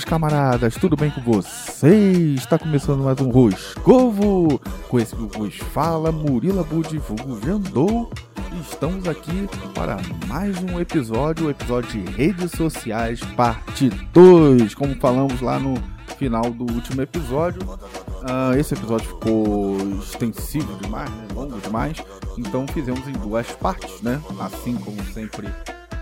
[0.00, 2.40] Meus camaradas, tudo bem com vocês?
[2.40, 4.58] Está começando mais um Roscovo
[4.88, 8.10] com esse que vos fala, Murila Bud, vulgo
[8.62, 14.74] estamos aqui para mais um episódio, o episódio de redes sociais, parte 2.
[14.74, 15.74] Como falamos lá no
[16.16, 21.26] final do último episódio, uh, esse episódio ficou extensivo demais, né?
[21.34, 22.02] longo demais,
[22.38, 24.18] então fizemos em duas partes, né?
[24.40, 25.46] Assim como sempre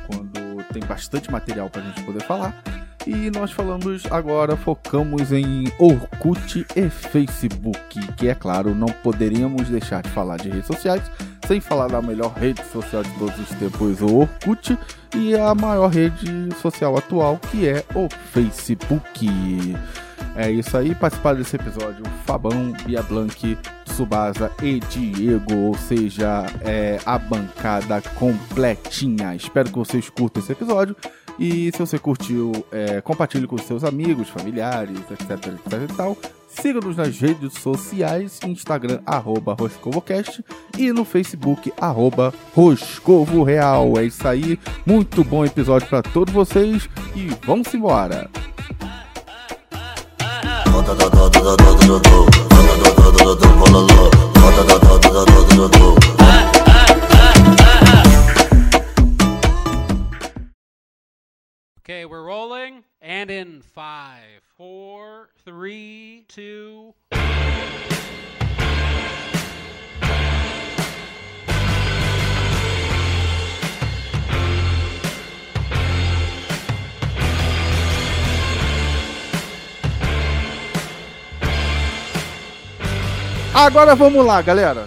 [0.07, 2.63] quando tem bastante material para a gente poder falar.
[3.07, 10.03] E nós falamos agora, focamos em Orkut e Facebook, que é claro, não poderíamos deixar
[10.03, 11.03] de falar de redes sociais
[11.47, 14.79] sem falar da melhor rede social de todos os tempos, o Orkut,
[15.17, 19.27] e a maior rede social atual, que é o Facebook.
[20.37, 27.01] É isso aí, participaram desse episódio Fabão, Bia Blanc, Subasa e Diego, ou seja, é
[27.07, 29.35] a bancada completinha.
[29.35, 30.95] Espero que vocês curtam esse episódio.
[31.39, 36.17] E se você curtiu, é, compartilhe com seus amigos, familiares, etc, etc e tal.
[36.49, 40.45] Siga-nos nas redes sociais, Instagram, arroba Roscovocast
[40.77, 43.97] e no Facebook, arroba Roscovo Real.
[43.99, 48.29] É isso aí, muito bom episódio para todos vocês e vamos embora!
[61.91, 62.85] Okay, we're rolling.
[63.01, 66.93] And in five, four, three, two.
[83.55, 84.87] Agora vamos lá, galera.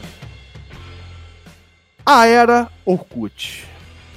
[2.05, 3.70] A era Orkut.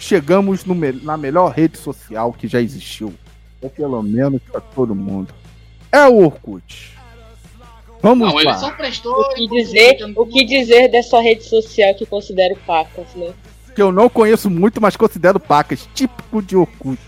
[0.04, 3.14] Chegamos no, na melhor rede social que já existiu.
[3.62, 5.32] Ou pelo menos para todo mundo.
[5.90, 6.92] É o Orkut.
[8.02, 8.42] Vamos Não, lá.
[8.42, 9.18] ele só prestou.
[9.18, 13.32] O que dizer, o que dizer dessa rede social que considero pacas, né?
[13.74, 15.88] Que eu não conheço muito, mas considero pacas.
[15.94, 17.00] Típico de Orkut.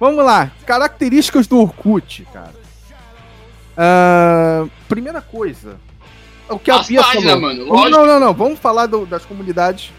[0.00, 0.50] Vamos lá.
[0.66, 2.52] Características do Orkut, cara.
[3.76, 5.76] Ah, primeira coisa.
[6.48, 7.40] O que a As Bia páginas, falou.
[7.40, 8.34] mano, não, não, não.
[8.34, 9.92] Vamos falar do- das comunidades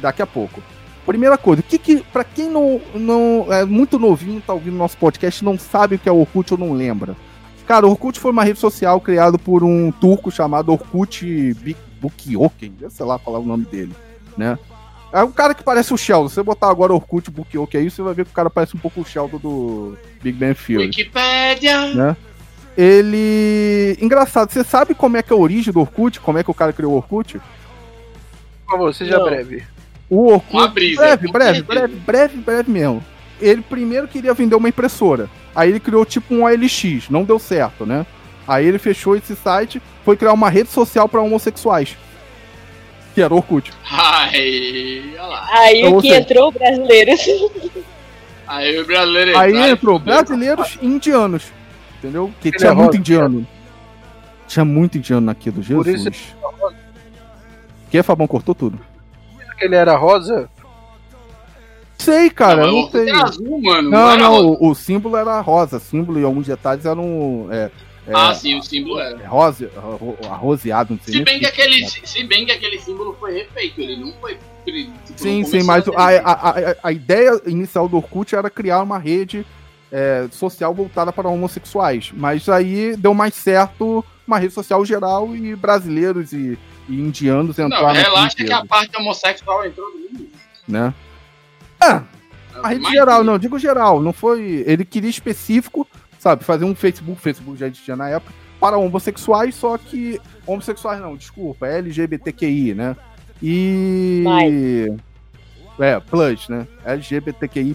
[0.00, 0.62] daqui a pouco.
[1.10, 4.96] Primeira coisa, o que que, pra quem não, não é muito novinho, tá ouvindo nosso
[4.96, 7.16] podcast, não sabe o que é Orkut ou não lembra.
[7.66, 11.52] Cara, o Orkut foi uma rede social criada por um turco chamado Orkut
[12.00, 13.92] Bukioken, sei lá falar o nome dele,
[14.38, 14.56] né?
[15.12, 16.28] É um cara que parece o Sheldon.
[16.28, 18.78] Se você botar agora Orkut Bukioken aí, você vai ver que o cara parece um
[18.78, 21.92] pouco o Sheldon do Big Bang Theory Wikipédia.
[21.92, 22.16] né?
[22.78, 23.98] Ele.
[24.00, 26.20] Engraçado, você sabe como é que é a origem do Orkut?
[26.20, 27.40] Como é que o cara criou o Orkut?
[28.64, 29.24] Por favor, seja Não.
[29.24, 29.64] breve.
[30.10, 30.52] O Orkut.
[30.56, 31.00] Uma brisa.
[31.00, 33.02] breve, breve, breve, breve, breve mesmo.
[33.40, 35.30] Ele primeiro queria vender uma impressora.
[35.54, 38.04] Aí ele criou tipo um OLX, não deu certo, né?
[38.46, 41.96] Aí ele fechou esse site, foi criar uma rede social para homossexuais.
[43.14, 43.72] Que era o Orkut.
[43.90, 45.48] Ai, olha lá.
[45.52, 47.20] Aí Ou o que seja- entrou brasileiros.
[48.46, 50.14] Aí o brasileiro Aí entrou fudeu.
[50.16, 51.44] brasileiros e indianos.
[51.98, 52.28] Entendeu?
[52.34, 53.46] Porque Ele tinha é muito indiano.
[54.48, 56.02] Tinha muito indiano naquilo, Jesus.
[56.02, 56.34] Por isso
[57.90, 58.78] Que, Fabão, cortou tudo.
[59.60, 60.48] Que ele era rosa.
[61.98, 63.08] Sei, cara, Não, não sei.
[63.10, 63.90] era azul, mano.
[63.90, 64.46] Não, não, rosa.
[64.64, 65.78] o, o símbolo era rosa.
[65.78, 67.48] Símbolo e alguns detalhes eram.
[67.50, 67.70] É,
[68.08, 69.20] é, Ah, sim, o símbolo era.
[69.22, 71.88] é rosa, arro- arroseado, não sei Se bem, que aquele, é.
[71.88, 74.38] se bem que aquele símbolo foi refeito, ele não foi.
[74.64, 78.82] Tipo, Sim, não sim, mas a a, a, a ideia inicial do Orkut era criar
[78.82, 79.44] uma rede
[79.92, 82.10] é, social voltada para homossexuais.
[82.14, 87.86] Mas aí deu mais certo uma rede social geral e brasileiros e, e indianos entraram.
[87.86, 90.30] Não, relaxa que a parte homossexual entrou do início.
[90.68, 90.92] né?
[91.80, 92.02] Ah,
[92.62, 94.64] a rede Mas- geral, não, digo geral, não foi.
[94.66, 95.86] Ele queria específico,
[96.18, 100.20] sabe, fazer um Facebook, Facebook já existia na época, para homossexuais, só que.
[100.46, 102.96] Homossexuais não, desculpa, é LGBTQI, né?
[103.42, 104.22] E.
[105.78, 106.66] É, plus, né?
[106.84, 107.74] LGBTQI.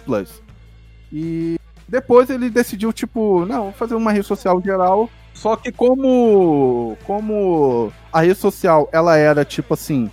[1.11, 1.57] E
[1.87, 5.09] depois ele decidiu, tipo, não, vou fazer uma rede social geral.
[5.35, 6.97] Só que como.
[7.05, 10.09] Como a rede social, ela era tipo assim.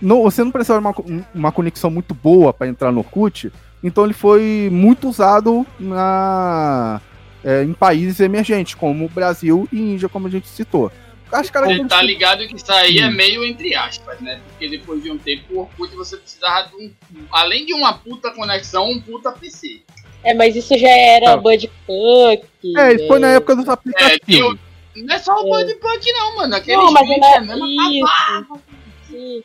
[0.00, 3.50] Não, você não precisava de uma, uma conexão muito boa para entrar no Orkut,
[3.82, 7.00] então ele foi muito usado na,
[7.42, 10.92] é, em países emergentes, como o Brasil e Índia, como a gente citou.
[11.32, 13.12] As características- tá ligado que isso aí é Hum.
[13.12, 14.40] meio entre aspas, né?
[14.48, 16.92] Porque depois de um tempo, o Orkut você precisava de um.
[17.32, 19.82] Além de uma puta conexão, um puta PC.
[20.24, 21.36] É, mas isso já era Tá.
[21.36, 22.42] Budfuck.
[22.76, 24.20] É, isso foi na época dos É, aplicativos.
[24.26, 24.58] tinha-
[25.06, 25.64] Não é só o É.
[25.64, 26.56] Budpunk, não, mano.
[26.56, 28.60] Aquele Não, mas era é isso.
[29.08, 29.42] Sim.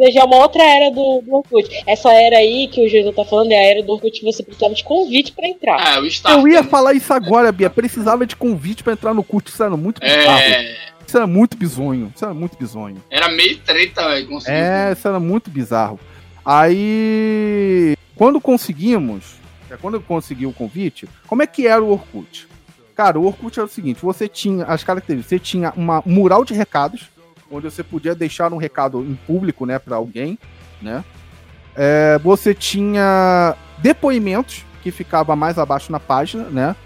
[0.00, 1.68] Mas já é uma outra era do, do Orkut.
[1.86, 4.42] Essa era aí que o Jesus tá falando é a era do Orkut que você
[4.42, 5.76] precisava de convite pra entrar.
[5.96, 6.40] Ah, o Starter.
[6.40, 7.68] Eu ia falar isso agora, Bia.
[7.68, 9.48] Precisava de convite pra entrar no curso.
[9.48, 10.40] Isso era muito bizarro.
[10.40, 10.76] É,
[11.06, 12.10] Isso era muito bizonho.
[12.14, 13.02] Isso era muito bizonho.
[13.10, 14.38] era meio treta, velho.
[14.46, 16.00] É, isso era muito bizarro.
[16.44, 19.34] Aí, quando conseguimos,
[19.72, 22.46] é, quando eu consegui o convite, como é que era o Orkut?
[22.94, 26.44] Cara, o Orkut era o seguinte: você tinha as características, você tinha uma um mural
[26.44, 27.08] de recados,
[27.50, 30.38] onde você podia deixar um recado em público, né, para alguém,
[30.80, 31.02] né?
[31.74, 36.76] É, você tinha depoimentos que ficava mais abaixo na página, né?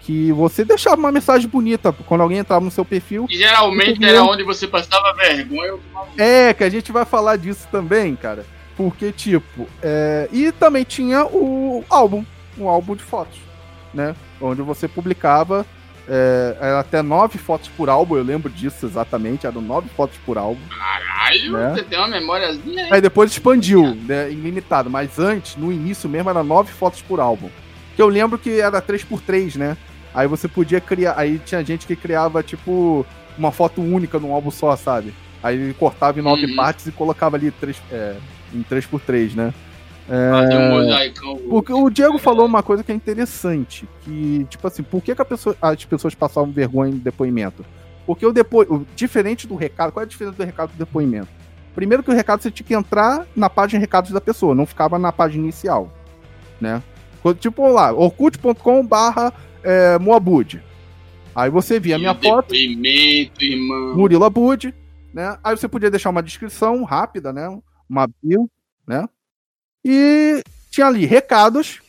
[0.00, 3.26] Que você deixava uma mensagem bonita quando alguém entrava no seu perfil.
[3.30, 5.74] E geralmente era onde você passava vergonha.
[6.18, 8.44] É, que a gente vai falar disso também, cara.
[8.76, 10.28] Porque, tipo, é...
[10.32, 12.24] e também tinha o álbum,
[12.58, 13.38] um álbum de fotos,
[13.92, 14.14] né?
[14.40, 15.64] Onde você publicava
[16.08, 20.60] é, até nove fotos por álbum, eu lembro disso exatamente, eram nove fotos por álbum.
[20.68, 21.72] Caralho, Né?
[21.74, 22.92] você tem uma memóriazinha aí.
[22.94, 27.48] Aí depois expandiu, né, ilimitado, mas antes, no início mesmo, era nove fotos por álbum.
[27.94, 29.76] Que eu lembro que era 3x3, né?
[30.14, 33.06] Aí você podia criar, aí tinha gente que criava, tipo,
[33.38, 35.14] uma foto única num álbum só, sabe?
[35.42, 36.56] Aí ele cortava em nove Uhum.
[36.56, 38.16] partes e colocava ali três, é,
[38.52, 39.54] em 3x3, né?
[40.08, 41.36] Fazer um mosaicão.
[41.48, 45.22] Porque o Diego falou uma coisa que é interessante, que, tipo assim, por que, que
[45.22, 47.64] a pessoa- as pessoas passavam vergonha em depoimento?
[48.06, 51.28] Porque o depoimento, diferente do recado, qual é a diferença do recado do depoimento?
[51.74, 54.66] Primeiro que o recado você tinha que entrar na página de recados da pessoa, não
[54.66, 55.90] ficava na página inicial,
[56.60, 56.82] né?
[57.38, 59.32] Tipo, vamos lá, orkut.com barra
[59.62, 60.60] é, Moabud.
[61.34, 63.94] Aí você via a minha foto, Depoimento, irmão.
[63.96, 64.74] Murilo Abud,
[65.14, 65.38] né?
[65.42, 67.48] Aí você podia deixar uma descrição rápida, né?
[67.88, 68.50] Uma bio,
[68.86, 69.08] né?
[69.84, 71.80] E tinha ali recados.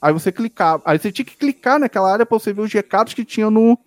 [0.00, 0.82] Aí você clicava.
[0.86, 3.78] Aí você tinha que clicar naquela área para você ver os recados que tinha no.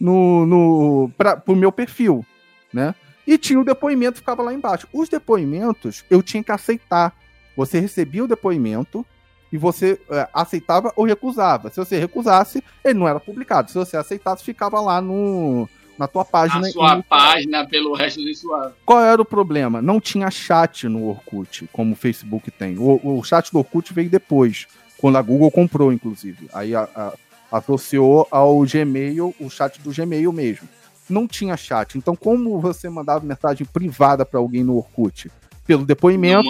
[0.00, 2.24] no, no pra, meu perfil,
[2.72, 2.94] né?
[3.26, 4.86] E tinha o depoimento ficava lá embaixo.
[4.92, 7.12] Os depoimentos eu tinha que aceitar.
[7.56, 9.04] Você recebia o depoimento
[9.52, 11.70] e você é, aceitava ou recusava.
[11.70, 13.70] Se você recusasse, ele não era publicado.
[13.70, 16.66] Se você aceitasse, ficava lá no, na tua página.
[16.66, 18.74] A sua página pelo resto do suave.
[18.84, 19.80] Qual era o problema?
[19.82, 22.76] Não tinha chat no Orkut, como o Facebook tem.
[22.78, 24.66] O, o chat do Orkut veio depois,
[24.98, 26.48] quando a Google comprou, inclusive.
[26.52, 27.12] Aí a- a-
[27.58, 30.68] associou ao Gmail, o chat do Gmail mesmo.
[31.08, 31.96] Não tinha chat.
[31.96, 35.30] Então, como você mandava mensagem privada para alguém no Orkut?
[35.64, 36.48] Pelo depoimento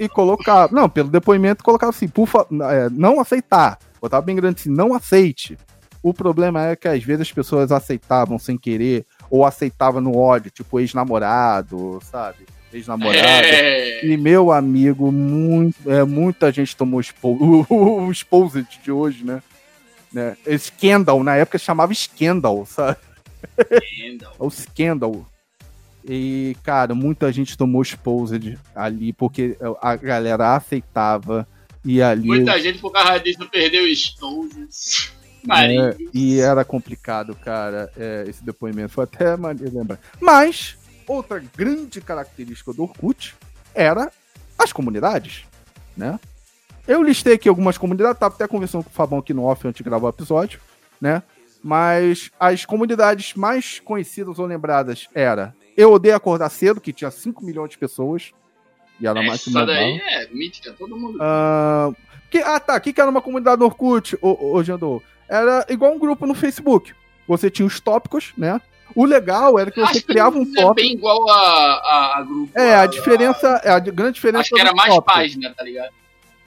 [0.00, 0.74] e colocava.
[0.74, 2.28] Não, pelo depoimento colocava assim, por
[2.70, 3.78] é, não aceitar.
[4.00, 5.58] Botava bem grande assim, não aceite.
[6.06, 10.52] O problema é que às vezes as pessoas aceitavam sem querer, ou aceitavam no ódio,
[10.52, 12.46] tipo ex-namorado, sabe?
[12.72, 13.44] Ex-namorada.
[13.44, 14.06] É.
[14.06, 17.30] E meu amigo, muito, é, muita gente tomou expo
[17.68, 19.42] o, exposed de hoje, né?
[20.12, 20.36] né?
[20.56, 22.98] Scandal, na época chamava Scandal, sabe?
[23.58, 24.30] Entendam.
[24.38, 25.26] É o Scandal.
[26.08, 31.48] E, cara, muita gente tomou exposed ali, porque a galera aceitava.
[31.84, 32.28] E ali.
[32.28, 35.15] Muita gente por causa disso perdeu estojos.
[35.44, 36.10] É, Marinho.
[36.12, 38.92] e era complicado, cara, é, esse depoimento.
[38.92, 39.98] Foi até maneiro lembrar.
[40.20, 43.34] Mas, outra grande característica do Orkut
[43.74, 44.10] era
[44.58, 45.44] as comunidades,
[45.96, 46.18] né?
[46.86, 49.78] Eu listei aqui algumas comunidades, tava até conversando com o Fabão aqui no off antes
[49.78, 50.60] de gravar o episódio,
[51.00, 51.22] né?
[51.62, 57.44] Mas as comunidades mais conhecidas ou lembradas era Eu Odeio Acordar Cedo, que tinha 5
[57.44, 58.32] milhões de pessoas.
[59.00, 59.78] E era mais que Essa mandava.
[59.78, 61.18] daí é mítica, todo mundo.
[61.20, 61.90] Ah,
[62.30, 62.76] que, ah, tá.
[62.76, 65.02] O que, que era uma comunidade no Orkut, ô, ô, Jandô?
[65.28, 66.92] Era igual um grupo no Facebook.
[67.26, 68.60] Você tinha os tópicos, né?
[68.94, 70.74] O legal era que você Acho que criava um não é tópico.
[70.74, 72.50] bem igual a, a, a grupo.
[72.58, 73.60] É, a diferença.
[73.64, 75.14] É, a de- grande diferença Acho que era mais tópicos.
[75.14, 75.90] página, tá ligado?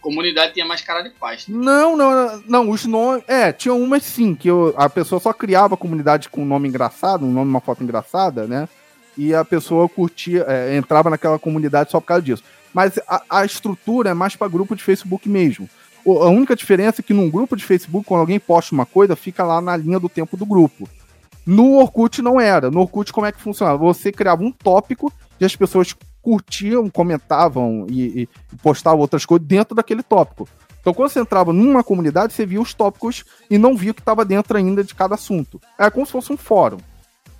[0.01, 1.57] Comunidade tinha mais cara de página.
[1.61, 3.23] Não, não, não, os nomes.
[3.27, 6.69] É, tinha umas sim, que eu- a pessoa só criava a comunidade com um nome
[6.69, 8.69] engraçado, um nome, uma foto engraçada, né?
[9.17, 12.43] E a pessoa curtia, é, entrava naquela comunidade só por causa disso.
[12.73, 15.69] Mas a, a estrutura é mais para grupo de Facebook mesmo.
[16.05, 19.43] A única diferença é que num grupo de Facebook, quando alguém posta uma coisa, fica
[19.43, 20.87] lá na linha do tempo do grupo.
[21.45, 22.69] No Orkut não era.
[22.69, 23.77] No Orkut, como é que funcionava?
[23.77, 28.29] Você criava um tópico e as pessoas curtiam, comentavam e, e
[28.61, 30.47] postavam outras coisas dentro daquele tópico.
[30.79, 34.01] Então, quando você entrava numa comunidade, você via os tópicos e não via o que
[34.01, 35.59] estava dentro ainda de cada assunto.
[35.77, 36.77] Era como se fosse um fórum.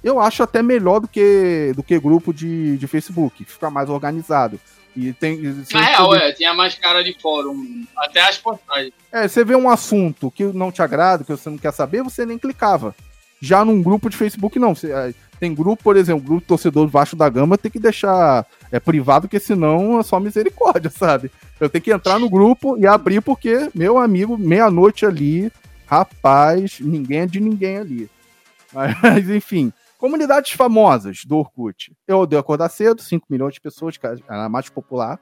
[0.03, 4.59] Eu acho até melhor do que, do que grupo de, de Facebook, fica mais organizado.
[4.95, 5.39] E tem.
[5.73, 7.85] Na real, é, tinha mais cara de fórum.
[7.97, 8.93] Até as postagens.
[9.11, 12.25] é, você vê um assunto que não te agrada, que você não quer saber, você
[12.25, 12.95] nem clicava.
[13.41, 14.75] Já num grupo de Facebook, não.
[14.75, 18.79] Você, é, tem grupo, por exemplo, grupo torcedor Vasco da Gama, tem que deixar é,
[18.79, 21.31] privado, porque senão é só misericórdia, sabe?
[21.59, 25.51] Eu tenho que entrar no grupo e abrir, porque, meu amigo, meia-noite ali,
[25.85, 28.09] rapaz, ninguém é de ninguém ali.
[28.73, 29.71] Mas, enfim.
[29.99, 31.91] Comunidades famosas do Orkut.
[32.07, 35.19] Eu odeio acordar cedo, 5 milhões de pessoas, era a mais popular.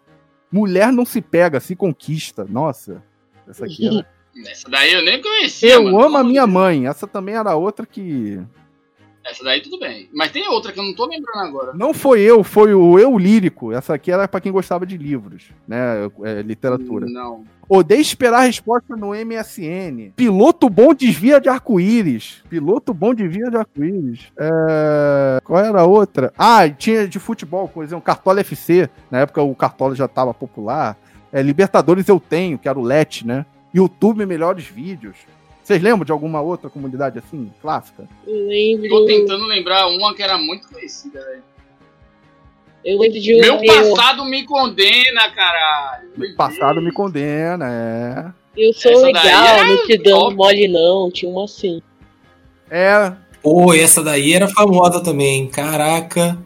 [0.52, 2.46] Mulher não se pega, se conquista.
[2.48, 3.04] Nossa,
[3.48, 4.08] essa aqui era...
[4.46, 5.74] Essa daí eu nem conhecia.
[5.74, 6.00] Eu mano.
[6.04, 6.86] amo a minha mãe.
[6.86, 8.40] Essa também era outra que.
[9.30, 10.08] Essa daí tudo bem.
[10.14, 11.74] Mas tem outra que eu não tô lembrando agora.
[11.74, 13.74] Não foi eu, foi o eu lírico.
[13.74, 16.10] Essa aqui era pra quem gostava de livros, né?
[16.24, 17.06] É, literatura.
[17.08, 17.44] Não.
[17.70, 20.14] Odeio esperar a resposta no MSN.
[20.16, 22.42] Piloto bom desvia de arco-íris.
[22.50, 24.32] Piloto bom desvia de arco-íris.
[24.40, 25.42] É...
[25.44, 26.32] Qual era a outra?
[26.38, 28.90] Ah, tinha de futebol, por exemplo, Cartola FC.
[29.12, 30.98] Na época o Cartola já tava popular.
[31.34, 33.46] É, Libertadores eu tenho, que era o LET, né?
[33.74, 35.18] YouTube Melhores Vídeos.
[35.68, 38.08] Vocês lembram de alguma outra comunidade assim, clássica?
[38.26, 38.88] Eu lembro.
[38.88, 41.44] Tô tentando lembrar uma que era muito conhecida, velho.
[42.86, 43.40] Eu lembro de um.
[43.42, 46.08] Meu eu- passado me condena, caralho.
[46.18, 50.36] O passado me condena, Eu sou Essa legal, é não te dando top.
[50.38, 51.12] mole não.
[51.12, 51.82] Tinha uma assim.
[52.72, 52.94] é.
[52.94, 55.50] É, Pô, essa daí era famosa também.
[55.50, 56.38] Caraca.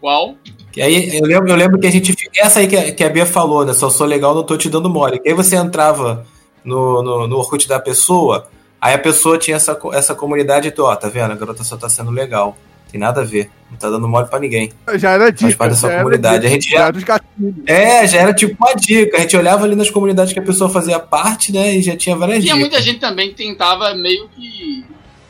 [0.00, 0.36] Qual?
[0.70, 2.14] Que aí eu lembro, eu lembro que a gente.
[2.36, 3.72] Essa aí que a, que a Bia falou, né?
[3.72, 5.18] Só sou legal, não tô te dando mole.
[5.18, 6.24] Que aí você entrava
[6.64, 8.48] no, no, no Orkut da pessoa,
[8.80, 11.32] aí a pessoa tinha essa, essa comunidade e tu, ó, tá vendo?
[11.32, 12.56] A garota só tá sendo legal.
[12.90, 13.48] Tem nada a ver.
[13.70, 14.72] Não tá dando mole pra ninguém.
[14.96, 15.56] já era dica.
[15.56, 16.40] parte dessa comunidade.
[16.40, 17.20] dica, A gente já- já.
[17.66, 19.16] É, já era tipo uma dica.
[19.16, 21.76] A gente olhava ali nas comunidades que a pessoa fazia parte, né?
[21.76, 22.68] E já tinha várias Tinha dicas.
[22.68, 24.84] muita gente também que tentava meio que.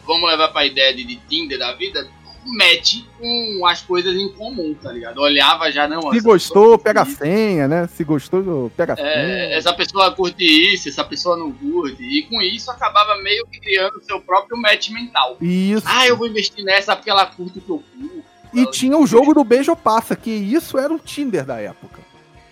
[0.07, 2.07] Vamos levar pra ideia de, de Tinder da vida.
[2.57, 5.19] Match com as coisas em comum, tá ligado?
[5.19, 6.11] Olhava já, não.
[6.11, 7.87] Se gostou, pega a senha, né?
[7.87, 9.57] Se gostou, pega a é, senha.
[9.57, 12.03] essa pessoa curte isso, essa pessoa não curte.
[12.03, 15.37] E com isso acabava meio que criando o seu próprio match mental.
[15.41, 15.87] Isso.
[15.87, 18.25] Ah, eu vou investir nessa porque ela curte o que eu curto.
[18.53, 22.01] E tinha o jogo do Beijo Passa, que isso era o Tinder da época.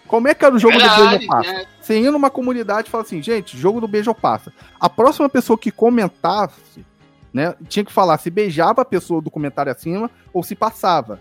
[0.07, 1.53] Como é que era o jogo do Verdade, Beijo ou Passa?
[1.53, 1.67] né?
[1.81, 4.53] Você ia numa comunidade e fala assim, gente, jogo do Beijo Passa.
[4.81, 6.85] A próxima pessoa que comentasse,
[7.33, 11.21] né, tinha que falar se beijava a pessoa do comentário acima ou se passava.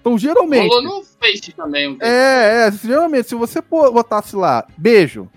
[0.00, 0.68] Então, geralmente...
[0.68, 1.88] Rolou no Face também.
[1.88, 1.98] Um.
[2.00, 5.28] É, é, geralmente, se você botasse lá, beijo,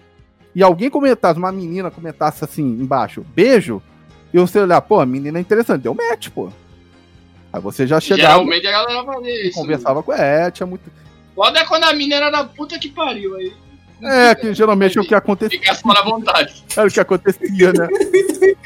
[0.53, 3.81] e alguém comentasse, uma menina comentasse assim embaixo, beijo,
[4.33, 6.51] e você olhar, pô, a menina é interessante, deu match, pô.
[7.51, 9.59] Aí você já chegava Geralmente a galera fazia e isso.
[9.59, 10.89] conversava com é, tinha muito.
[11.35, 13.53] Foda é quando a mina era da puta que pariu aí.
[14.03, 16.63] É, que geralmente é o que acontecia, Fica fora à vontade.
[16.75, 17.87] era o que acontecia, né?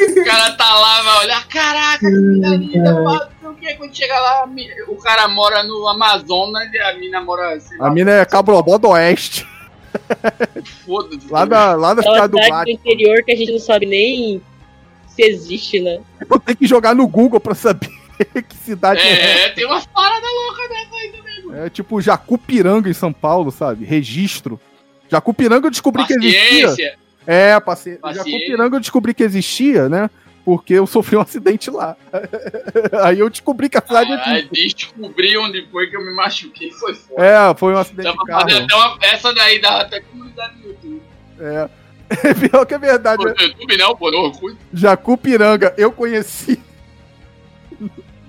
[0.00, 2.94] O cara tá lá, vai olhar, caraca, que mina linda,
[3.42, 3.74] o que.
[3.74, 4.48] Quando chega lá,
[4.88, 8.78] o cara mora no Amazonas e a mina mora, sei A lá, mina é Cabrobó
[8.78, 9.46] do Oeste,
[10.84, 11.30] foda-se.
[11.30, 13.86] lá da, lá da Aquela cidade do cidade do interior que a gente não sabe
[13.86, 14.42] nem
[15.06, 16.00] se existe, né?
[16.28, 17.90] Eu tenho que jogar no Google pra saber
[18.48, 19.44] que cidade é.
[19.44, 21.64] É, tem umas paradas loucas dessa aí também.
[21.64, 23.84] É tipo Jacupiranga em São Paulo, sabe?
[23.84, 24.58] Registro.
[25.10, 26.96] Jacupiranga eu descobri que existia.
[27.26, 28.00] É, paciência.
[28.00, 28.30] Paciência.
[28.32, 30.10] Jacupiranga eu descobri que existia, né?
[30.44, 31.96] Porque eu sofri um acidente lá.
[33.04, 34.92] Aí eu descobri que a cidade Ah, existe.
[34.94, 37.22] descobri onde foi que eu me machuquei, foi foda.
[37.24, 40.54] É, foi um acidente Dá de pra fazer até uma peça daí da até comunidade
[40.56, 41.02] do YouTube.
[41.40, 41.68] É.
[42.50, 43.22] Pior que é verdade.
[43.22, 44.56] Pô, no YouTube não, pô, no Orkut.
[44.74, 46.60] Jacupiranga, eu conheci,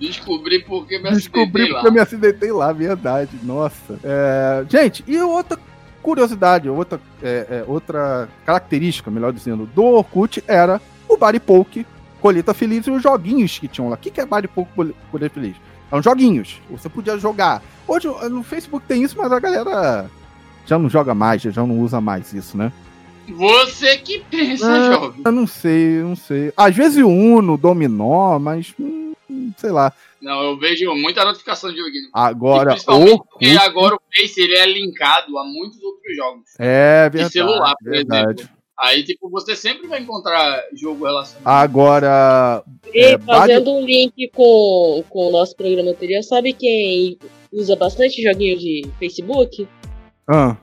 [0.00, 1.74] Descobri porque me descobri acidentei lá.
[1.80, 3.30] porque eu me acidentei lá, verdade.
[3.42, 3.98] Nossa.
[4.02, 5.58] É, Gente, e outra
[6.04, 11.86] curiosidade, outra, é, é, outra característica, melhor dizendo, do Orkut era o Body Poke,
[12.20, 13.94] Colheita Feliz e os joguinhos que tinham lá.
[13.96, 15.56] O que que é Body Poke, Col- Colheita Feliz?
[15.90, 16.60] São joguinhos.
[16.70, 17.62] Você podia jogar.
[17.88, 20.10] Hoje no Facebook tem isso, mas a galera
[20.66, 22.70] já não joga mais, já não usa mais isso, né?
[23.28, 25.22] Você que pensa, Ah, jovem.
[25.24, 26.52] Eu não sei, eu não sei.
[26.56, 28.93] Às vezes o Uno, Dominó, mas hum,
[29.56, 29.92] sei lá.
[30.20, 32.06] Não, eu vejo muita notificação de joguinho.
[32.06, 36.42] E Agora, principalmente porque agora o Face ele é linkado a muitos outros jogos.
[36.58, 38.40] é verdade, celular, por verdade.
[38.40, 38.54] exemplo.
[38.76, 41.46] Aí, tipo, você sempre vai encontrar jogo relacionado.
[41.46, 47.16] Agora, E É, fazendo um link com, com o nosso programa anterior, sabe quem
[47.52, 49.68] usa bastante joguinho de Facebook?
[50.28, 50.56] ah,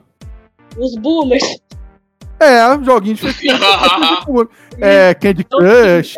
[0.76, 1.42] Os boomers.
[2.42, 4.52] É, joguinhos de Facebook.
[4.80, 6.14] é, Candy Crush,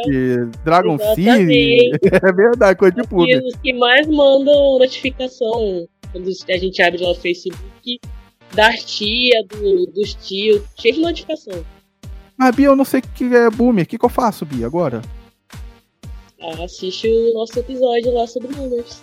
[0.64, 1.90] Dragon City.
[2.12, 3.46] É verdade, coisa de E público.
[3.46, 8.00] os que mais mandam notificação quando a gente abre lá o Facebook
[8.54, 11.64] da tia, do, dos tios, cheio de notificação.
[12.36, 13.84] Mas, Bia, eu não sei o que é boomer.
[13.84, 15.02] O que, que eu faço, Bia, agora?
[16.40, 19.00] Ah, assiste o nosso episódio lá sobre boomers.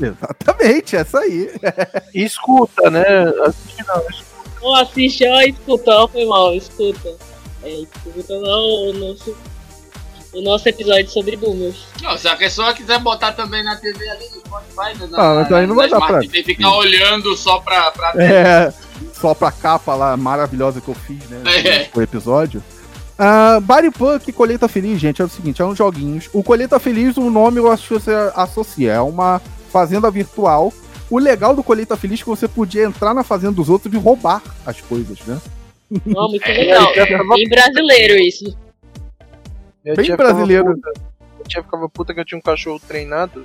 [0.00, 1.50] Exatamente, essa aí.
[2.14, 3.02] E escuta, né?
[3.46, 4.02] Assiste não,
[4.68, 7.14] Ó, assiste, ó, escuta, ó, foi mal, escuta.
[7.62, 9.36] É, escuta lá o nosso,
[10.34, 11.84] o nosso episódio sobre boomers.
[12.02, 15.52] Não, se a pessoa quiser botar também na TV ali no Spotify, né, Ah, mas
[15.52, 17.90] aí não vai dar pra- TV, ficar olhando só pra.
[17.92, 18.12] pra...
[18.16, 18.72] É,
[19.14, 21.42] só pra capa lá maravilhosa que eu fiz, né?
[21.46, 21.88] É.
[21.94, 22.62] O episódio.
[23.18, 26.28] Uh, Body Punk e Colheita Feliz, gente, é o seguinte, é uns joguinhos.
[26.32, 29.40] O Colheita Feliz, o nome eu acho que você associa, é uma
[29.72, 30.72] fazenda virtual.
[31.08, 33.96] O legal do Colheita Feliz é que você podia entrar na fazenda dos outros e
[33.96, 35.40] roubar as coisas, né?
[36.16, 36.92] Oh, muito legal.
[37.34, 38.56] Bem brasileiro isso.
[39.84, 40.74] Minha Bem brasileiro.
[40.74, 41.00] Ficava puta,
[41.34, 43.44] minha tia ficava puta que eu tinha um cachorro treinado.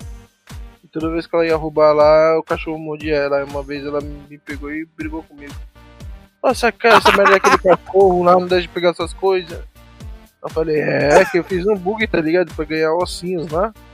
[0.83, 3.45] E toda vez que ela ia roubar lá, o cachorro mordia ela.
[3.45, 5.53] Uma vez ela me pegou e brigou comigo.
[6.43, 9.59] Nossa, cara, essa merda daquele cachorro lá, não deixa de pegar essas coisas.
[10.43, 12.51] Eu falei, é, que eu fiz um bug, tá ligado?
[12.55, 13.71] Pra ganhar ossinhos lá.
[13.75, 13.90] E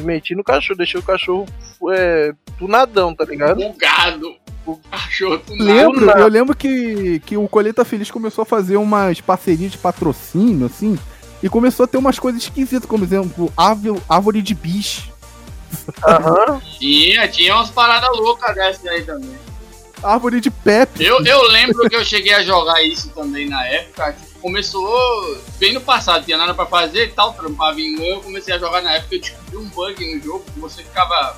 [0.00, 1.46] meti no cachorro, deixei o cachorro
[1.92, 3.56] é, tunadão, tá ligado?
[3.56, 4.36] Bugado.
[4.66, 6.20] O cachorro do Lembro, nada.
[6.20, 10.98] eu lembro que, que o Colheita Feliz começou a fazer umas parcerias de patrocínio, assim,
[11.42, 15.10] e começou a ter umas coisas esquisitas, como exemplo, árvore, árvore de bicho,
[16.06, 16.60] Aham.
[16.78, 19.30] Tinha, tinha umas paradas loucas dessas aí também.
[20.02, 21.04] árvore de Pepe.
[21.04, 24.12] Eu, eu lembro que eu cheguei a jogar isso também na época.
[24.12, 28.00] tipo, Começou bem no passado, tinha nada pra fazer e tal, trampava em.
[28.06, 31.36] Eu comecei a jogar na época, eu descobri um bug no jogo que você ficava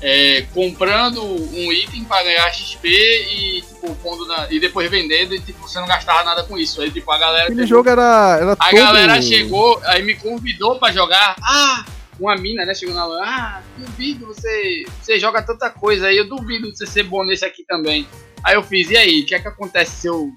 [0.00, 5.40] é, comprando um item pra ganhar XP e, tipo, pondo na, e depois vendendo e
[5.40, 6.80] tipo, você não gastava nada com isso.
[6.80, 7.44] Aí tipo, a galera.
[7.44, 8.78] Aquele jogo era, era a todo...
[8.78, 11.36] galera chegou, aí me convidou pra jogar.
[11.42, 11.84] Ah,
[12.18, 12.74] uma mina, né?
[12.74, 13.22] Chegou na lan.
[13.24, 14.84] Ah, duvido você.
[15.02, 18.06] Você joga tanta coisa aí, eu duvido você ser bom nesse aqui também.
[18.44, 20.32] Aí eu fiz, e aí, o que é que acontece se eu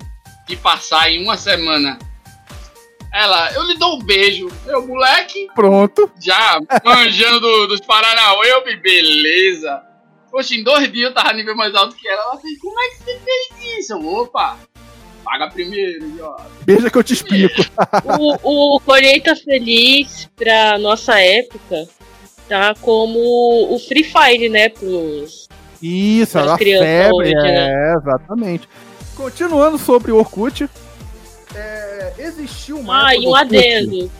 [0.51, 1.97] te passar em uma semana?
[3.13, 4.49] Ela, eu lhe dou um beijo.
[4.67, 6.11] Eu, moleque, Pronto.
[6.21, 9.81] já manjando do- dos Paranauê, eu vi, beleza.
[10.29, 12.21] Poxa, em dois dias eu tava nível mais alto que ela.
[12.23, 13.93] Ela fez, como é que você fez isso?
[13.93, 14.57] Eu, Opa,
[15.23, 16.35] paga primeiro, já.
[16.65, 17.61] Beija que eu te explico.
[18.43, 21.87] O, o Colheita Feliz, pra nossa época,
[22.47, 24.67] tá como o Free Fire, né?
[24.69, 25.47] Pros...
[25.81, 27.11] Isso, Para era febre.
[27.13, 28.69] hoje, é, exatamente.
[29.21, 30.67] Continuando sobre o Orkut,
[31.53, 34.11] é, existiu uma Ah, e um adendo.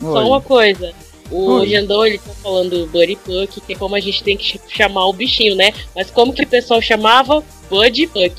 [0.00, 0.92] Só uma coisa.
[1.30, 1.68] O Oi.
[1.68, 5.06] Jandão, ele tá falando Buddy Puck, que é como a gente tem que ch- chamar
[5.06, 5.72] o bichinho, né?
[5.96, 7.42] Mas como que o pessoal chamava?
[7.68, 8.34] Buddy Puck.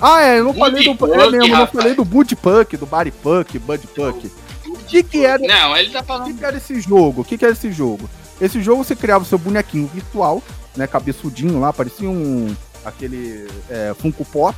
[0.00, 0.94] Ah, é, eu não falei do.
[0.94, 4.30] Buddy É Puck, mesmo, eu não falei do Bud Puck, do Body Puck, Bud Puck.
[4.66, 6.26] O que, que era Não, ele tá O falando.
[6.28, 7.20] que, que era esse jogo?
[7.20, 8.08] O que, que era esse jogo?
[8.40, 10.42] Esse jogo você criava o seu bonequinho virtual,
[10.74, 10.86] né?
[10.86, 12.56] Cabeçudinho lá, parecia um.
[12.82, 14.56] aquele é, Funko Pop.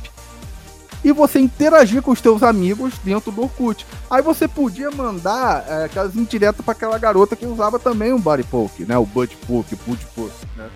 [1.03, 3.85] E você interagia com os teus amigos dentro do Orkut.
[4.09, 8.43] Aí você podia mandar é, aquelas indiretas pra aquela garota que usava também um Body
[8.43, 8.97] Poke, né?
[8.97, 10.69] O Bud Poke, Bud Poke, né?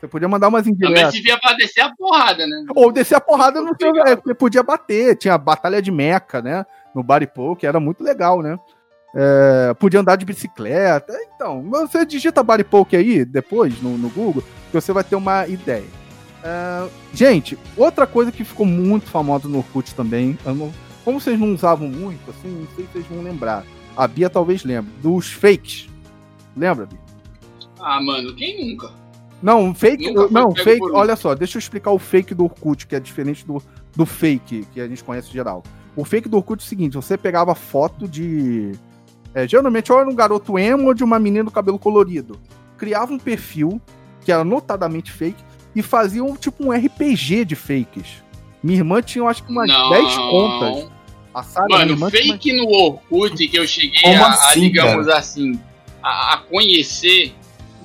[0.00, 1.12] Você podia mandar umas Também indiretas.
[1.12, 2.64] devia pra descer a porrada, né?
[2.74, 3.92] Ou descer a porrada no seu.
[4.04, 5.16] É, você podia bater.
[5.16, 6.66] Tinha batalha de meca, né?
[6.92, 8.58] No Body Poke, era muito legal, né?
[9.14, 11.12] É, podia andar de bicicleta.
[11.36, 15.46] Então, você digita Body Poke aí depois no, no Google, que você vai ter uma
[15.46, 16.01] ideia.
[16.44, 20.72] É, gente, outra coisa que ficou muito famosa no Orkut também, não-
[21.04, 23.64] como vocês não usavam muito, assim, não sei se vocês vão lembrar.
[23.96, 24.92] A Bia talvez lembre.
[25.02, 25.88] Dos fakes.
[26.56, 26.98] Lembra, Bia?
[27.80, 28.90] Ah, mano, quem nunca?
[29.42, 30.12] Não, fake.
[30.12, 30.90] Nunca Não, fake.
[30.92, 33.60] Olha só, deixa eu explicar o fake do Orkut, que é diferente do,
[33.94, 35.62] do fake que a gente conhece em geral.
[35.96, 38.72] O fake do Orkut é o seguinte: você pegava foto de.
[39.34, 42.38] é, geralmente, ou era um garoto emo ou de uma menina do cabelo colorido.
[42.78, 43.80] Criava um perfil,
[44.20, 45.42] que era notadamente fake,
[45.74, 48.22] e fazia um, tipo um RPG de fakes.
[48.62, 49.90] Minha irmã tinha, acho que umas Não.
[49.90, 50.92] 10 contas.
[51.34, 54.60] A Sara, Mano, irmã, tinha fake no Orkut que eu cheguei Como a, a, assim,
[54.60, 55.60] digamos assim,
[56.02, 57.34] a, a conhecer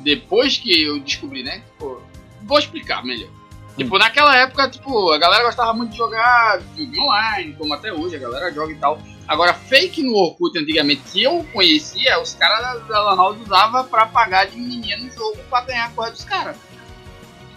[0.01, 1.61] depois que eu descobri, né?
[1.71, 2.01] Tipo,
[2.43, 3.29] vou explicar melhor.
[3.77, 8.15] Tipo, naquela época, tipo, a galera gostava muito de jogar jogo online, como até hoje
[8.15, 8.99] a galera joga e tal.
[9.27, 14.07] Agora, fake no Orkut antigamente, que eu conhecia, os caras da, Lan House usavam pra
[14.07, 16.57] pagar de menininha no jogo pra ganhar a coisa dos caras.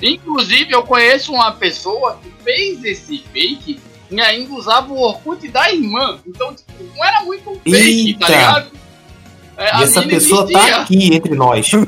[0.03, 5.71] Inclusive, eu conheço uma pessoa que fez esse fake e ainda usava o Orkut da
[5.73, 6.19] irmã.
[6.27, 8.21] Então, tipo, não era muito um fake, Eita!
[8.21, 8.71] tá ligado?
[9.57, 10.75] É, E essa pessoa existia.
[10.75, 11.71] tá aqui entre nós.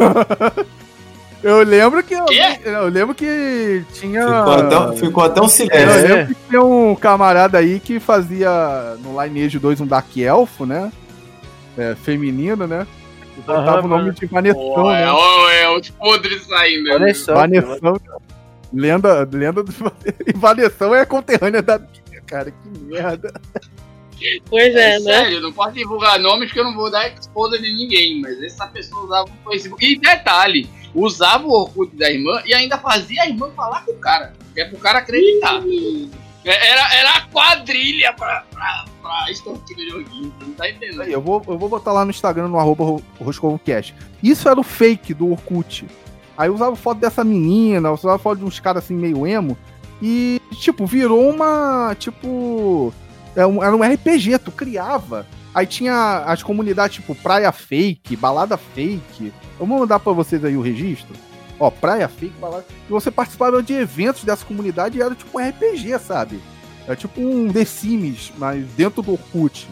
[1.42, 2.14] Eu lembro que.
[2.14, 2.60] Eu, Quê?
[2.64, 4.22] eu lembro que tinha.
[4.24, 5.80] Ficou até, ficou até um É, silêncio.
[5.90, 8.48] eu lembro que tinha um camarada aí que fazia
[9.00, 10.92] no Lineage 2 um Dark Elfo, né?
[11.76, 12.86] É, feminino, né?
[13.36, 15.10] Botava Aham, o nome de Vanessão, Pô, é, né?
[15.10, 16.88] ó, é os podres saindo.
[17.14, 17.34] só.
[17.34, 18.00] Vanessão.
[18.72, 19.72] Lenda, lenda do
[20.26, 22.50] E Vanessão é conterrânea da Bia, cara.
[22.50, 23.32] Que merda.
[24.48, 25.00] Pois é, É, né?
[25.00, 28.66] sério, não posso divulgar nomes porque eu não vou dar exposure de ninguém, mas essa
[28.68, 29.84] pessoa usava o Facebook.
[29.84, 33.98] E detalhe, usava o Orkut da irmã e ainda fazia a irmã falar com o
[33.98, 34.32] cara.
[34.54, 35.60] Que é pro cara acreditar.
[36.44, 38.84] É, Era, era a quadrilha pra, pra,
[40.40, 41.02] não tá entendendo?
[41.02, 43.94] Aí, eu vou, eu vou botar lá no Instagram, no arroba Ro- RoscovoCast.
[44.22, 45.86] Isso era o fake do Orkut.
[46.36, 49.56] Aí eu usava foto dessa menina, eu usava foto de uns caras assim meio emo.
[50.00, 51.94] E, tipo, virou uma.
[51.98, 52.92] Tipo.
[53.34, 55.26] Era um, era um RPG, tu criava.
[55.54, 59.32] Aí tinha as comunidades tipo Praia Fake, Balada Fake.
[59.60, 61.14] Eu vou mandar pra vocês aí o registro.
[61.60, 62.64] Ó, Praia Fake, Balada.
[62.88, 66.40] E você participava de eventos dessa comunidade e era tipo um RPG, sabe?
[66.86, 69.66] Era tipo um The Sims, mas dentro do Orkut.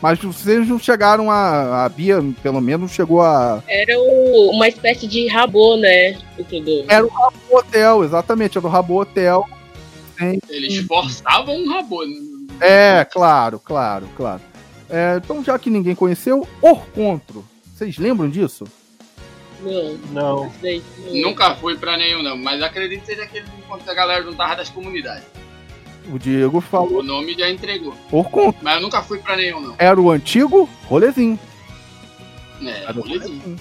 [0.00, 1.84] Mas vocês não chegaram a.
[1.84, 3.62] A Bia, pelo menos, chegou a.
[3.66, 6.16] Era o- uma espécie de rabô, né?
[6.88, 9.44] Era o Rabo Hotel, exatamente, era o Rabo Hotel.
[10.48, 12.04] Eles forçavam um rabo.
[12.04, 12.14] né?
[12.60, 14.40] É, claro, claro, claro.
[14.88, 17.44] É, então, já que ninguém conheceu, Orcontro.
[17.74, 18.64] Vocês lembram disso?
[19.62, 20.52] Não, Não.
[20.62, 21.22] não.
[21.22, 22.36] Nunca fui pra nenhum, não.
[22.36, 25.24] Mas acredito que seja aquele encontro que a galera juntava das comunidades.
[26.12, 27.94] O Diego falou O nome já entregou.
[28.12, 28.60] Orcontro.
[28.62, 29.74] Mas eu nunca fui pra nenhum, não.
[29.78, 31.38] Era o antigo rolezinho.
[32.62, 33.40] É, Era rolezinho.
[33.40, 33.56] rolezinho.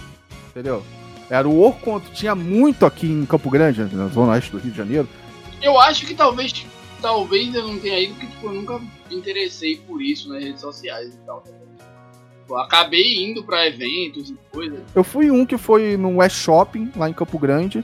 [0.49, 0.83] Entendeu?
[1.29, 2.11] Era o Orcontro.
[2.13, 5.09] Tinha muito aqui em Campo Grande, na zona oeste do Rio de Janeiro.
[5.61, 6.65] Eu acho que talvez,
[7.01, 10.61] talvez eu não tenha ido, porque tipo, eu nunca me interessei por isso nas redes
[10.61, 11.43] sociais e tal.
[12.47, 14.79] Eu acabei indo pra eventos e coisas.
[14.93, 17.83] Eu fui um que foi no West Shopping, lá em Campo Grande.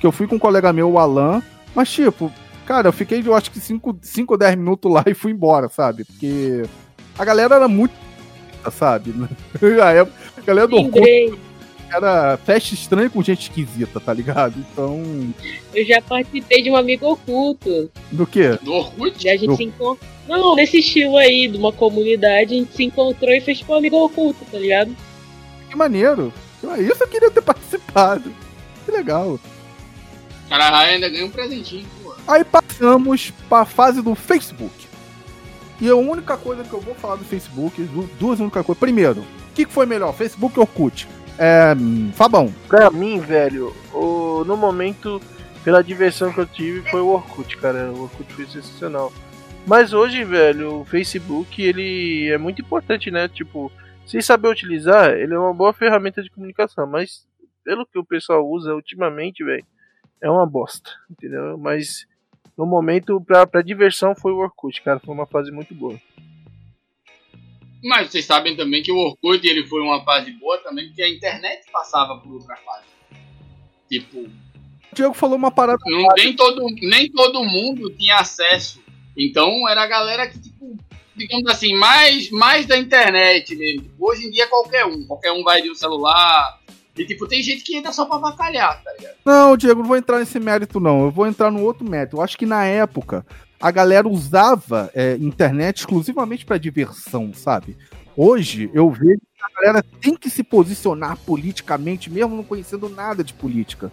[0.00, 1.40] Que eu fui com um colega meu, o Alan.
[1.74, 2.32] Mas, tipo,
[2.70, 6.04] cara, eu fiquei, eu acho que 5 ou 10 minutos lá e fui embora, sabe?
[6.04, 6.62] Porque
[7.18, 7.92] a galera era muito.
[8.70, 9.12] sabe?
[9.82, 11.34] A época- a galera do Orkut
[11.92, 14.54] era festa estranha com gente esquisita, tá ligado?
[14.56, 15.02] Então.
[15.74, 17.90] Eu já participei de um amigo oculto.
[18.12, 18.56] Do quê?
[18.62, 19.26] Do Orkut?
[19.26, 19.98] E a gente Eu- se encontrou.
[20.28, 23.78] Não, nesse estilo aí, de uma comunidade, a gente se encontrou e fez tipo um
[23.78, 24.94] amigo oculto, tá ligado?
[25.68, 26.32] Que maneiro.
[26.78, 28.32] Isso eu queria ter participado.
[28.84, 29.40] Que legal.
[30.46, 31.86] O cara ainda ganha um presentinho.
[32.30, 34.88] Aí passamos pra fase do Facebook.
[35.80, 38.78] E a única coisa que eu vou falar do Facebook, du- duas únicas coisas.
[38.78, 41.08] Primeiro, o que foi melhor, Facebook ou Orkut?
[41.38, 41.74] É,
[42.14, 45.20] Fabão, Pra mim, velho, o, no momento,
[45.64, 47.90] pela diversão que eu tive, foi o Orkut, cara.
[47.90, 49.10] O Orkut foi sensacional.
[49.66, 53.26] Mas hoje, velho, o Facebook, ele é muito importante, né?
[53.28, 53.72] Tipo,
[54.06, 56.86] se saber utilizar, ele é uma boa ferramenta de comunicação.
[56.86, 57.26] Mas,
[57.64, 59.64] pelo que o pessoal usa ultimamente, velho,
[60.22, 61.56] é uma bosta, entendeu?
[61.56, 62.06] Mas,
[62.60, 65.00] no momento, pra, pra diversão, foi o Orkut, cara.
[65.00, 65.98] Foi uma fase muito boa.
[67.82, 71.08] Mas vocês sabem também que o Orkut ele foi uma fase boa também, porque a
[71.08, 72.84] internet passava por outra fase.
[73.88, 74.30] Tipo, o
[74.94, 75.78] Diego falou uma parada.
[75.86, 78.82] não, nem, todo, nem todo mundo tinha acesso.
[79.16, 80.76] Então era a galera que, tipo,
[81.16, 83.90] digamos assim, mais, mais da internet mesmo.
[83.98, 85.06] Hoje em dia qualquer um.
[85.06, 86.60] Qualquer um vai de um celular.
[86.96, 89.14] E tipo, tem gente que entra só pra bacalhar, tá ligado?
[89.24, 91.04] Não, Diego, não vou entrar nesse mérito, não.
[91.04, 92.16] Eu vou entrar no outro mérito.
[92.16, 93.24] Eu acho que na época
[93.60, 97.76] a galera usava é, internet exclusivamente pra diversão, sabe?
[98.16, 103.22] Hoje eu vejo que a galera tem que se posicionar politicamente, mesmo não conhecendo nada
[103.24, 103.90] de política.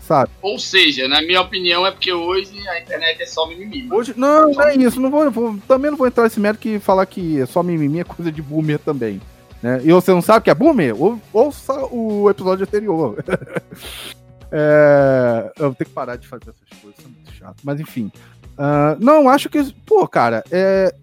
[0.00, 0.32] Sabe?
[0.42, 3.84] Ou seja, na minha opinião, é porque hoje a internet é só mimimi.
[3.84, 4.00] mano.
[4.00, 5.00] Hoje, não, não é isso.
[5.00, 8.00] Não vou, vou- também não vou entrar nesse mérito que falar que é só mimimi
[8.00, 9.20] é coisa de boomer também.
[9.62, 9.80] Né?
[9.84, 11.00] E você não sabe o que é boomer?
[11.00, 13.22] Ou- Ouça o episódio anterior.
[14.54, 17.56] É, eu tenho que parar de fazer essas coisas, isso é muito chato.
[17.64, 18.12] Mas enfim.
[18.58, 19.72] Ah, não, acho que.
[19.86, 20.94] Pô, cara, é,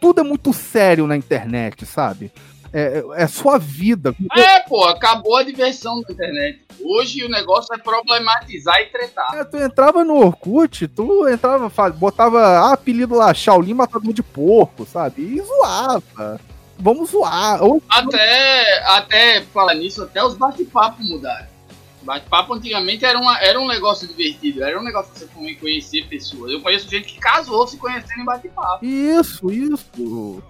[0.00, 2.32] tudo é muito sério na internet, sabe?
[2.72, 4.14] É, é sua vida.
[4.34, 6.64] É, pô, acabou a diversão da internet.
[6.82, 9.34] Hoje o negócio é problematizar e tretar.
[9.34, 14.86] É, tu entrava no Orkut, tu entrava, botava ah, apelido lá, Shaolin matador de porco,
[14.86, 15.20] sabe?
[15.20, 16.40] E zoava.
[16.78, 17.62] Vamos zoar.
[17.62, 21.46] Ou Até, até falar nisso, até os bate-papos mudaram.
[22.02, 26.52] Bate-papo antigamente era, uma, era um negócio divertido, era um negócio pra você conhecer pessoas.
[26.52, 28.84] Eu conheço gente que casou se conhecendo em bate-papo.
[28.84, 30.42] Isso, isso.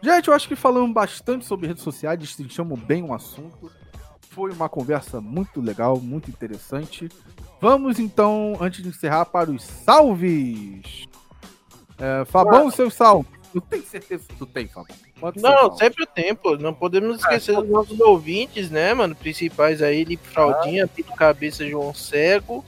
[0.00, 3.70] Gente, eu acho que falamos bastante sobre redes sociais, destrinchamos bem o assunto.
[4.30, 7.08] Foi uma conversa muito legal, muito interessante.
[7.60, 11.06] Vamos então, antes de encerrar, para os salves.
[11.98, 13.28] É, Fabão, seu salve.
[13.54, 14.96] Eu tenho certeza que tu tem, Fabão.
[15.36, 16.56] Não, sempre o tempo.
[16.56, 19.14] Não podemos esquecer dos nossos ouvintes, né, mano?
[19.14, 22.64] Principais aí, Lipe Fraldinha, Pito Cabeça, João Cego,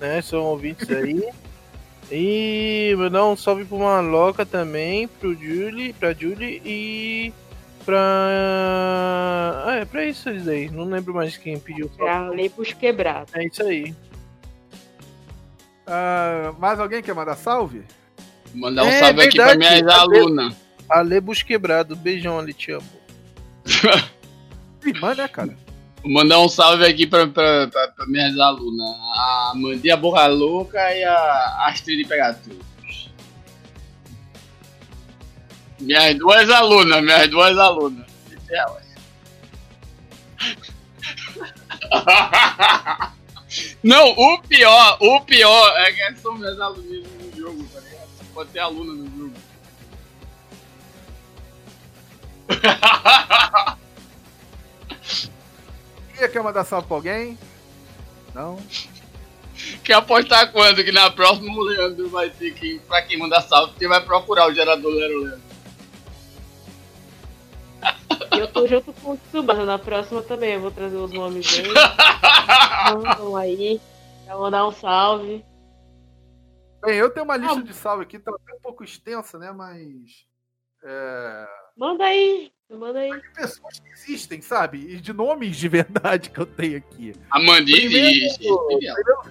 [0.00, 0.20] né?
[0.22, 1.22] São ouvintes aí.
[2.10, 7.34] E mandar um salve pro Maloca também, pro Julie, pra Julie e
[7.84, 7.98] pra.
[9.66, 10.70] Ah, é pra isso eles aí.
[10.70, 11.96] Não lembro mais quem pediu salve.
[12.04, 13.34] Pra Lepos quebrados.
[13.34, 13.94] É isso aí.
[15.86, 17.82] Ah, mais alguém quer mandar salve?
[18.54, 20.54] Mandar um É, salve aqui pra até- alunas.
[20.88, 22.88] Alebus Quebrado, beijão ali, te amo.
[24.84, 25.56] Irmã, né, cara?
[26.02, 28.96] Vou mandar um salve aqui pra, pra, pra, pra minhas alunas.
[29.14, 32.68] A Mandia Borra Louca e a Astrid Pegatus.
[35.80, 38.06] Minhas duas alunas, minhas duas alunas.
[43.82, 48.08] Não, o pior, o pior é que são minhas alunas no jogo, tá ligado?
[48.34, 49.17] Pode ter aluna no jogo.
[56.16, 57.38] Quem quer mandar salve pra alguém?
[58.34, 58.58] Não?
[59.84, 60.84] Quer apostar quando?
[60.84, 64.46] Que na próxima o Leandro vai ter que, pra quem mandar salve, porque vai procurar
[64.46, 65.48] o gerador Lero Lero.
[68.32, 69.64] E eu tô junto com o Tsubasa.
[69.64, 71.74] Na próxima também eu vou trazer os nomes dele.
[73.16, 73.80] Vamos aí.
[74.24, 75.44] Pra mandar um salve.
[76.84, 79.50] Bem, eu tenho uma lista de salve aqui, tá até um pouco extensa, né?
[79.52, 80.26] Mas.
[80.84, 81.46] É...
[81.78, 82.50] Manda aí.
[82.70, 83.10] Manda aí.
[83.10, 84.78] de pessoas que existem, sabe?
[84.78, 87.14] E de nomes de verdade que eu tenho aqui.
[87.30, 88.28] A Mandi Primeiro,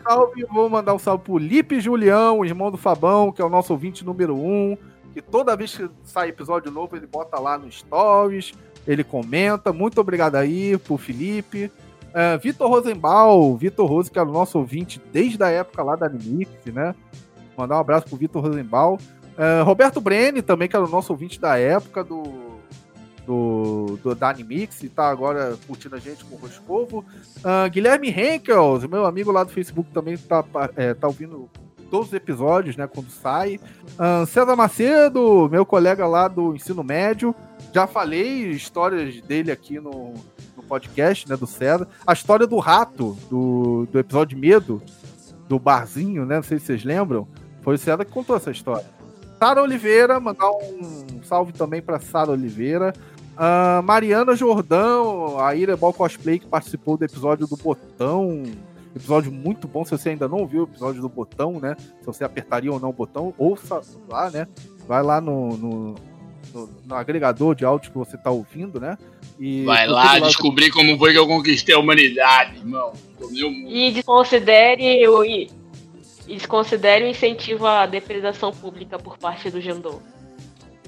[0.02, 3.74] salve, vou mandar um salve pro Lipe Julião, irmão do Fabão, que é o nosso
[3.74, 4.76] ouvinte número um.
[5.14, 8.54] Que toda vez que sai episódio novo, ele bota lá no Stories,
[8.88, 9.74] ele comenta.
[9.74, 11.72] Muito obrigado aí pro Felipe.
[12.14, 16.08] É, Vitor Rosenbaum, Vitor Rose, que é o nosso ouvinte desde a época lá da
[16.08, 16.96] Animix, né?
[17.56, 18.98] Mandar um abraço pro Vitor Rosenbaum.
[19.38, 22.24] É, Roberto Breni, também, que era o nosso ouvinte da época do,
[23.28, 27.06] do, do da Animix e tá agora curtindo a gente com o Roscovo.
[27.44, 30.44] Ah, Guilherme Henkels, meu amigo lá do Facebook, também tá,
[30.76, 31.50] é, tá ouvindo
[31.92, 33.60] todos os episódios, né, quando sai.
[34.00, 37.36] Ah, César Macedo, meu colega lá do ensino médio.
[37.74, 40.14] Já falei histórias dele aqui no,
[40.56, 41.88] no podcast, né, do César.
[42.08, 44.82] A história do rato, do, do episódio Medo,
[45.48, 47.28] do barzinho, né, não sei se vocês lembram.
[47.62, 48.97] Foi o César que contou essa história.
[49.40, 52.94] Sara Oliveira, mandar um salve também para Sara Oliveira.
[53.36, 58.44] Ah, Mariana Jordão, a Irebol Cosplay, que participou do episódio do Botão.
[58.96, 59.86] Episódio muito bom.
[59.86, 61.76] Se você ainda não viu o episódio do Botão, né?
[62.00, 64.48] Se você apertaria ou não o botão, ouça lá, né?
[64.88, 65.96] Vai lá no, no,
[66.54, 68.98] no- no agregador de áudio que você tá ouvindo, né?
[69.40, 72.92] E Vai lá descobrir como foi que eu conquistei a humanidade, irmão.
[73.70, 75.22] E desconsidere o,
[76.28, 80.02] e e desconsidere o incentivo à depredação pública por parte do Jandô.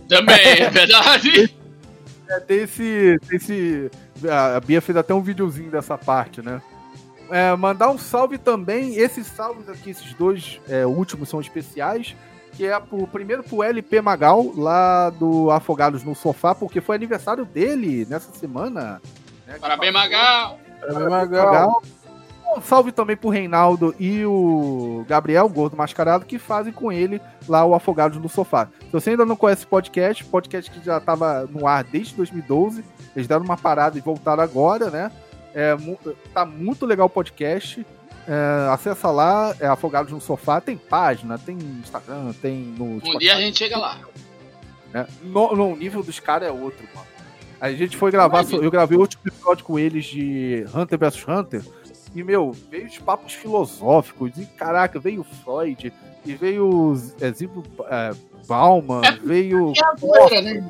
[0.08, 1.56] Também, é verdade.
[2.28, 3.90] É, tem esse, tem esse.
[4.30, 6.62] A Bia fez até um videozinho dessa parte, né?
[7.32, 8.96] É, mandar um salve também.
[8.96, 12.16] Esses salves aqui, esses dois é, últimos são especiais.
[12.54, 17.46] Que é pro, primeiro pro LP Magal, lá do Afogados no Sofá, porque foi aniversário
[17.46, 19.02] dele nessa semana.
[19.48, 19.94] né, Parabéns.
[19.94, 20.60] Magal.
[20.84, 21.46] É Magal.
[21.46, 21.84] Magal.
[22.56, 27.64] Um salve também pro Reinaldo e o Gabriel, Gordo Mascarado, que fazem com ele lá
[27.64, 28.68] o Afogados no Sofá.
[28.82, 32.84] Se você ainda não conhece o podcast, podcast que já estava no ar desde 2012,
[33.16, 35.12] eles deram uma parada e voltaram agora, né?
[35.54, 35.76] É,
[36.34, 37.86] tá muito legal o podcast.
[38.28, 43.36] É, acessa lá, é Afogados no Sofá, tem página, tem Instagram, tem no Um dia
[43.36, 43.98] a gente chega lá.
[44.94, 45.08] né?
[45.24, 47.08] No, no, o nível dos caras é outro, mano.
[47.62, 51.62] A gente foi gravar, eu gravei outro episódio com eles de Hunter vs Hunter.
[52.16, 54.32] E, meu, veio os papos filosóficos.
[54.38, 55.94] E, caraca, veio Freud.
[56.26, 58.12] E veio é, Zibo é,
[58.48, 59.02] Bauman.
[59.04, 59.72] É, veio.
[59.72, 60.70] Aqui é a zoeira, né?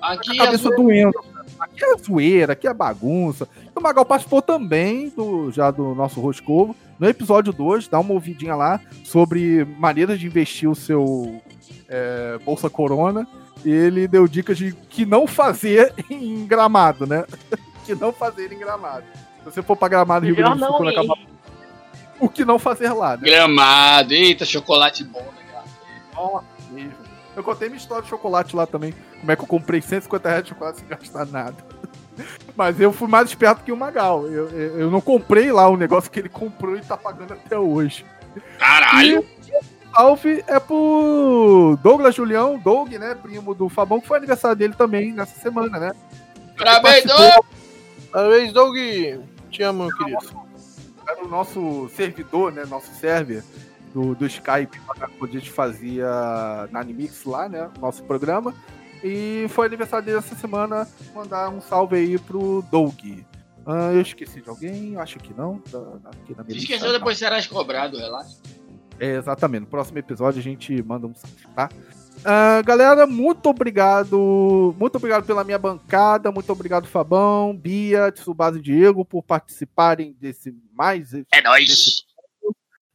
[0.00, 0.82] Aqui a é a cabeça zoeira.
[0.82, 1.30] doendo.
[1.58, 3.46] Aqui é zoeira, aqui é bagunça.
[3.64, 6.74] E o Magal participou também do, já do nosso Roscovo.
[6.98, 11.40] No episódio 2, dá uma ouvidinha lá sobre maneiras de investir o seu
[11.88, 13.26] é, Bolsa Corona.
[13.62, 17.26] E ele deu dicas de que não fazer em gramado, né?
[17.84, 19.04] que não fazer em gramado.
[19.40, 21.18] Se você for pra gramado Rio Grande do Sul, não quando acabar,
[22.20, 23.22] o que não fazer lá, né?
[23.22, 24.12] Gramado.
[24.12, 25.62] Eita, chocolate bom, né?
[26.14, 26.92] Nossa, mesmo.
[27.34, 28.94] Eu contei minha história de chocolate lá também.
[29.20, 31.56] Como é que eu comprei 150 reais de chocolate sem gastar nada.
[32.56, 34.26] Mas eu fui mais esperto que o Magal.
[34.26, 37.58] Eu, eu, eu não comprei lá o negócio que ele comprou e tá pagando até
[37.58, 38.04] hoje.
[38.58, 39.24] Caralho.
[39.48, 43.14] E salve é pro Douglas Julião, Doug, né?
[43.14, 45.92] Primo do Fabão, que foi aniversário dele também nessa semana, né?
[46.56, 47.44] Parabéns, Doug.
[48.12, 48.76] Parabéns, Doug.
[49.50, 50.18] Te amo, meu querido.
[51.08, 52.64] Era o nosso servidor, né?
[52.64, 53.42] Nosso server
[53.92, 54.80] do, do Skype,
[55.20, 56.06] onde a gente fazia
[56.70, 57.70] na Animix lá, né?
[57.80, 58.54] Nosso programa.
[59.02, 60.86] E foi aniversário dele essa semana.
[61.14, 62.94] Mandar um salve aí pro Doug.
[63.66, 64.96] Ah, eu esqueci de alguém?
[64.96, 65.58] Acho que não.
[65.58, 66.98] Tá aqui na minha Se lista, esqueceu, não.
[66.98, 68.36] depois serás cobrado, relaxa.
[68.98, 69.62] É, exatamente.
[69.62, 71.68] No próximo episódio a gente manda um salve, tá?
[72.24, 74.74] Ah, galera, muito obrigado.
[74.78, 76.30] Muito obrigado pela minha bancada.
[76.30, 82.04] Muito obrigado, Fabão, Bia, Tsubasa e Diego, por participarem desse mais É nóis.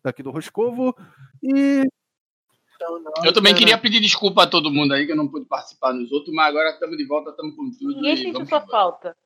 [0.04, 0.96] daqui do Roscovo.
[1.44, 1.84] E
[3.24, 6.12] Eu também queria pedir desculpa a todo mundo aí que eu não pude participar nos
[6.12, 7.96] outros, mas agora estamos de volta, estamos com tudo.
[7.96, 8.68] Ninguém e sentiu sua embora.
[8.72, 9.18] falta.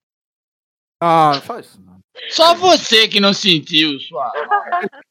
[1.02, 1.82] Ah, faz isso.
[2.30, 4.32] Só você que não sentiu, sua.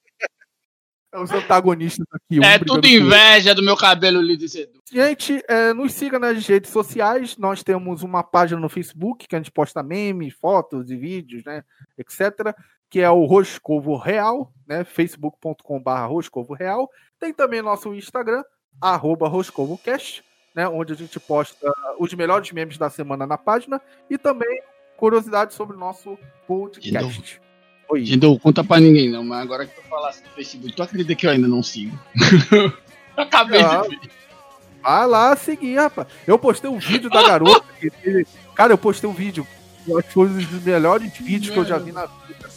[1.10, 2.38] É os antagonistas aqui.
[2.38, 4.78] um É tudo inveja do meu cabelo liso e.
[4.92, 7.36] Gente, é, nos siga nas redes sociais.
[7.38, 11.64] Nós temos uma página no Facebook que a gente posta memes, fotos e vídeos, né?
[11.96, 12.54] Etc.
[12.90, 14.84] Que é o Roscovo Real, né?
[14.84, 16.90] facebook.com.br Roscovo Real.
[17.18, 18.42] Tem também nosso Instagram,
[18.80, 20.22] arroba RoscovoCast.
[20.54, 20.68] né?
[20.68, 24.62] Onde a gente posta os melhores memes da semana na página e também
[24.98, 27.40] curiosidades sobre o nosso podcast.
[27.90, 28.04] Oi.
[28.04, 31.26] Gente, conta pra ninguém não, mas agora que tu falasse no Facebook, tu acredita que
[31.26, 31.98] eu ainda não sigo?
[32.52, 32.72] eu
[33.22, 33.82] acabei Ah.
[33.82, 34.10] de ver.
[34.82, 36.06] Vai lá seguir, rapaz.
[36.26, 37.64] Eu postei um vídeo da garota.
[38.04, 39.46] ele- Cara, eu postei um vídeo.
[39.86, 42.48] Eu acho que foi um dos melhores vídeos que eu já vi na vida.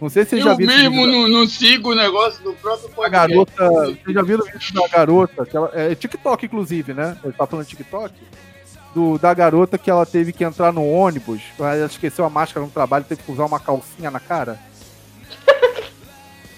[0.00, 2.52] Não sei se você já Eu viu esse mesmo não, não sigo o negócio do
[2.54, 3.28] próprio podcast.
[3.28, 3.68] garota.
[4.04, 5.44] Você já viu o vídeo da garota?
[5.46, 7.16] Que ela, é TikTok, inclusive, né?
[7.22, 8.14] Ele tá falando de TikTok.
[8.94, 11.40] Do, da garota que ela teve que entrar no ônibus.
[11.58, 14.58] Ela esqueceu a máscara no trabalho, teve que usar uma calcinha na cara.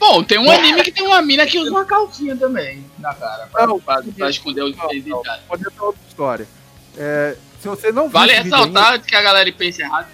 [0.01, 3.47] Bom, tem um anime que tem uma mina que usa uma calcinha também na cara.
[3.53, 5.43] Pra, Não, pra- pra esconder o não, identidade.
[5.47, 6.49] Pode ser outra história.
[6.97, 10.09] É, se você não Vale ainda- ressaltar que a galera pensa errado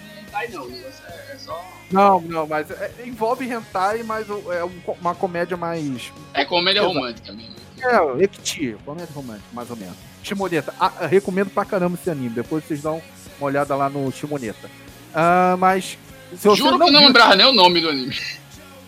[0.53, 0.75] não não.
[0.75, 1.65] É, é só.
[1.89, 6.11] Não, não, mas é- envolve hentai, mas é um- uma comédia mais.
[6.33, 6.93] É comédia Exato.
[6.93, 7.55] romântica mesmo.
[7.81, 9.95] É, Ekti, comédia romântica, mais ou menos.
[10.21, 13.01] Shimoneta, ah, recomendo pra caramba esse anime, depois vocês dão
[13.39, 14.69] uma olhada lá no Shimoneta.
[15.15, 15.97] Ah, mas.
[16.43, 18.13] Juro que eu não lembrava nem o nome do anime.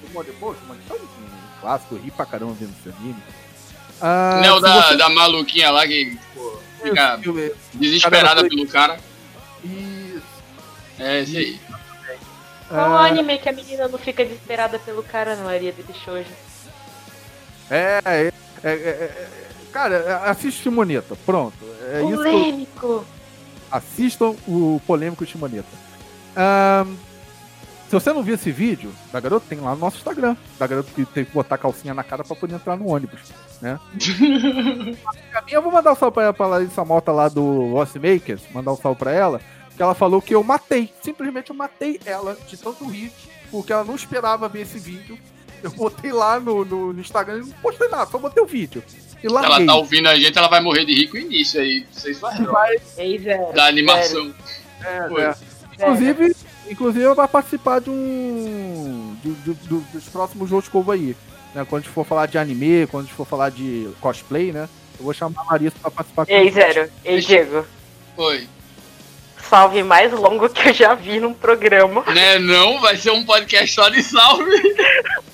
[0.09, 3.23] Shimoneta, pô, Shimoneta é um clássico, eu ri pra caramba vendo esse anime.
[4.01, 8.99] Ah, não é da, você- da maluquinha lá que tipo, fica eu- desesperada pelo cara.
[9.63, 10.21] Isso.
[10.99, 11.59] É esse aí.
[12.67, 16.29] Qual Ah, anime que a menina não fica desesperada pelo cara, não, Maria de Shoujo?
[17.69, 19.27] É, é, é, é, é,
[19.71, 21.55] Cara, assiste Shimoneta, pronto.
[21.91, 23.05] É isso eu, Polêmico!
[23.71, 25.67] assistam o polêmico Shimoneta.
[26.35, 26.95] Ahn,
[27.89, 30.37] se você não viu esse vídeo da garota, tem lá no nosso Instagram.
[30.59, 33.19] Da garota que teve que botar calcinha na cara pra poder entrar no ônibus,
[33.59, 33.79] né?
[35.49, 38.73] eu vou mandar um salve pra ela, pra Larissa Mota lá do Lost Makers, mandar
[38.73, 39.41] um salve pra ela,
[39.75, 43.11] que ela falou que eu matei, simplesmente eu matei ela de tanto rir,
[43.49, 45.17] porque ela não esperava ver esse vídeo.
[45.63, 48.83] Eu botei lá no, no, no Instagram e não postei nada, só botei o vídeo.
[49.21, 49.65] E Ela larguei.
[49.65, 51.85] tá ouvindo a gente, ela vai morrer de rico início aí.
[51.91, 53.51] Vocês zero.
[53.53, 54.33] da animação.
[54.81, 55.35] É, é.
[55.73, 56.35] Inclusive,
[56.69, 59.15] inclusive ela vai participar de um.
[59.23, 61.15] de- de- do- dos próximos jogos Covo aí.
[61.53, 61.65] Né?
[61.67, 64.69] Quando a gente for falar de anime, quando a gente for falar de cosplay, né?
[64.99, 66.89] Eu vou chamar a Larissa pra participar com Ei, Zero.
[67.03, 67.65] Ei, Diego.
[68.15, 68.47] Foi.
[69.49, 72.03] Salve mais longo que eu já vi num programa.
[72.13, 74.43] Né, não, vai ser um podcast só de salve.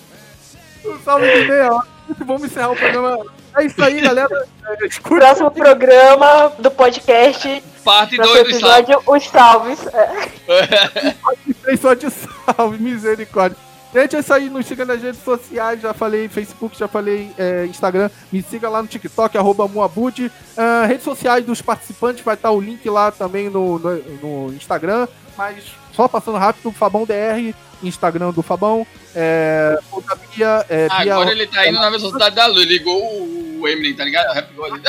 [0.86, 1.88] Um salve de meia hora.
[2.26, 3.26] Vamos encerrar o programa.
[3.58, 4.48] É isso aí, galera.
[4.68, 8.82] É, Escuta Próximo programa do podcast, Parte próximo 2 do salve.
[8.92, 9.80] episódio, os salves.
[9.88, 11.78] É.
[11.78, 13.58] Só de salve, misericórdia.
[13.96, 14.50] Gente, é isso aí.
[14.50, 15.80] Nos siga nas redes sociais.
[15.80, 18.10] Já falei Facebook, já falei é, Instagram.
[18.30, 20.30] Me siga lá no TikTok, arroba Muabud.
[20.58, 25.08] Ah, redes sociais dos participantes, vai estar o link lá também no, no, no Instagram.
[25.38, 25.64] Mas
[25.94, 28.86] só passando rápido, Fabão DR, Instagram do Fabão.
[29.16, 32.68] É, da Bia, é, Bia Agora ele tá indo na velocidade da luz.
[32.68, 34.34] Ligou o Eminem, tá ligado?
[34.34, 34.82] Rap God.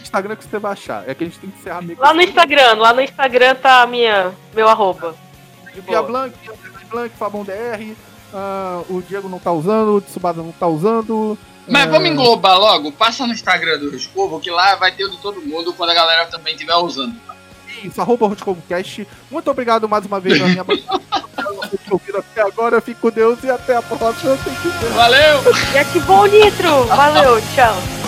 [0.00, 1.08] Instagram que você vai achar.
[1.08, 3.82] É que a gente tem que encerrar meio Lá no Instagram, lá no Instagram tá
[3.82, 5.14] a minha, meu arroba.
[5.74, 6.28] De Bia boa.
[6.28, 6.54] Bia
[6.90, 7.94] Blanc, Fabão DR.
[8.32, 11.36] ah, o Diego não tá usando, o Tsubada não tá usando.
[11.68, 12.92] Mas ah, vamos englobar logo.
[12.92, 15.94] Passa no Instagram do Escovo, que lá vai ter o de todo mundo quando a
[15.94, 17.14] galera também estiver usando.
[17.82, 19.06] Isso, arroba Rotcomcast.
[19.30, 20.64] Muito obrigado mais uma vez na minha
[22.18, 22.80] até agora.
[22.80, 24.36] Fique com Deus e até a próxima.
[24.94, 25.42] Valeu!
[25.74, 26.84] E ativou o nitro.
[26.84, 28.05] Valeu, tchau.